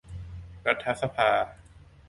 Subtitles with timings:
[0.67, 1.29] รัฐสภา